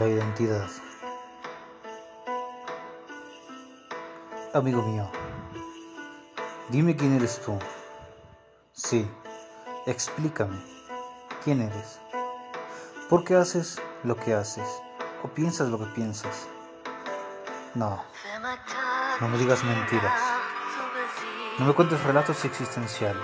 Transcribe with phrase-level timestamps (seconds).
[0.00, 0.68] La identidad.
[4.54, 5.10] Amigo mío,
[6.68, 7.58] dime quién eres tú.
[8.72, 9.08] Sí,
[9.86, 10.60] explícame,
[11.44, 12.00] ¿quién eres?
[13.08, 14.66] ¿Por qué haces lo que haces
[15.22, 16.48] o piensas lo que piensas?
[17.74, 18.02] No,
[19.20, 20.20] no me digas mentiras.
[21.58, 23.22] No me cuentes relatos existenciales.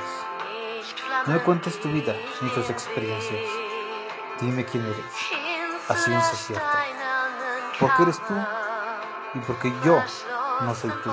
[1.27, 3.45] No me cuentes tu vida ni tus experiencias.
[4.41, 5.38] Dime quién eres,
[5.88, 6.84] a ciencia cierta.
[7.80, 8.34] ¿Por qué eres tú
[9.34, 10.02] y porque yo
[10.60, 11.10] no soy tú?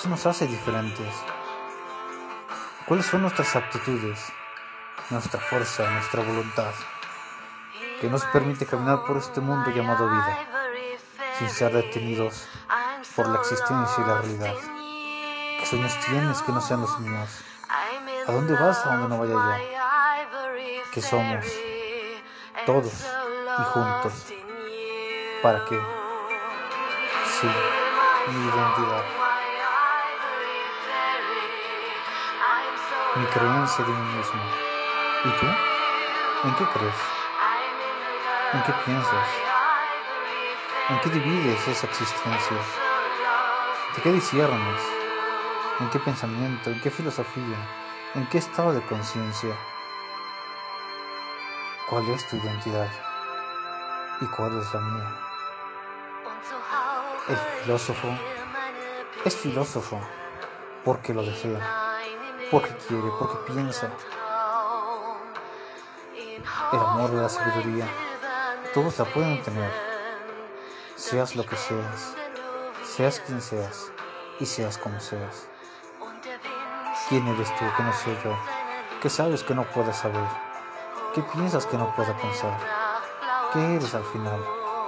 [0.00, 1.14] ¿Qué nos hace diferentes?
[2.86, 4.32] ¿Cuáles son nuestras aptitudes,
[5.10, 6.72] nuestra fuerza, nuestra voluntad,
[8.00, 10.38] que nos permite caminar por este mundo llamado vida,
[11.38, 12.48] sin ser detenidos
[13.14, 14.54] por la existencia y la realidad?
[15.58, 17.28] ¿Qué sueños tienes que no sean los míos?
[18.26, 20.90] ¿A dónde vas a donde no vaya yo?
[20.92, 21.44] ¿Qué somos?
[22.66, 23.06] Todos
[23.58, 24.12] y juntos.
[25.42, 25.80] ¿Para qué?
[27.26, 27.46] Sí,
[28.28, 29.04] mi identidad.
[33.16, 34.42] Mi creencia de mí mismo.
[35.24, 35.46] ¿Y tú?
[36.48, 36.94] ¿En qué crees?
[38.52, 39.28] ¿En qué piensas?
[40.90, 42.56] ¿En qué divides esa existencia?
[43.96, 44.82] ¿De qué disiernes?
[45.80, 46.70] ¿En qué pensamiento?
[46.70, 47.56] ¿En qué filosofía?
[48.14, 49.56] ¿En qué estado de conciencia?
[51.90, 52.88] ¿Cuál es tu identidad?
[54.20, 55.16] ¿Y cuál es la mía?
[57.28, 58.06] El filósofo
[59.24, 60.00] es filósofo
[60.84, 61.98] porque lo desea,
[62.52, 63.90] porque quiere, porque piensa.
[66.72, 67.88] El amor y la sabiduría,
[68.72, 69.72] todos la pueden tener,
[70.94, 72.14] seas lo que seas,
[72.84, 73.90] seas quien seas
[74.38, 75.48] y seas como seas.
[77.08, 78.36] ¿Quién eres tú que no soy yo?
[79.02, 80.49] ¿Qué sabes que no puedes saber?
[81.14, 82.56] ¿Qué piensas que no puedo pensar?
[83.52, 84.40] ¿Qué eres al final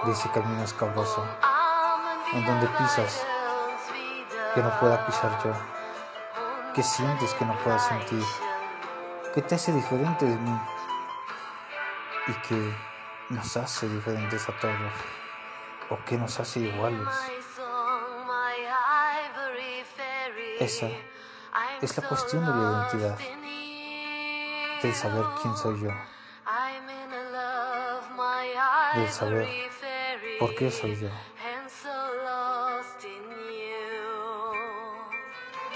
[0.04, 1.26] de ese camino escabroso
[2.32, 3.26] en donde pisas
[4.54, 5.52] que no pueda pisar yo?
[6.74, 8.24] ¿Qué sientes que no pueda sentir?
[9.34, 10.60] ¿Qué te hace diferente de mí?
[12.28, 12.76] ¿Y qué
[13.30, 14.92] nos hace diferentes a todos?
[15.90, 17.08] ¿O qué nos hace iguales?
[20.60, 20.86] Esa
[21.80, 23.18] es la cuestión de la identidad,
[24.82, 25.90] del saber quién soy yo,
[28.94, 29.48] del saber
[30.40, 31.08] por qué soy yo.